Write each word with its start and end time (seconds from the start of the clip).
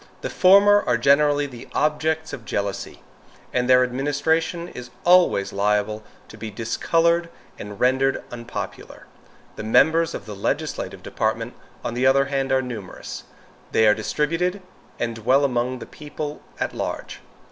The 0.21 0.31
former 0.31 0.81
are 0.87 0.97
generally 0.97 1.45
the 1.45 1.67
objects 1.73 2.33
of 2.33 2.43
jealousy, 2.43 3.03
and 3.53 3.69
their 3.69 3.83
administration 3.83 4.67
is 4.67 4.89
always 5.05 5.53
liable 5.53 6.03
to 6.29 6.39
be 6.39 6.49
discolored 6.49 7.29
and 7.59 7.79
rendered 7.79 8.23
unpopular. 8.31 9.05
The 9.57 9.63
members 9.63 10.15
of 10.15 10.25
the 10.25 10.35
legislative 10.35 11.03
department, 11.03 11.53
on 11.85 11.93
the 11.93 12.07
other 12.07 12.25
hand, 12.25 12.51
are 12.51 12.63
numerous. 12.63 13.25
They 13.73 13.85
are 13.85 13.93
distributed 13.93 14.63
and 14.97 15.17
dwell 15.17 15.45
among 15.45 15.77
the 15.77 15.85
people 15.85 16.41
at 16.59 16.73
large. 16.73 17.19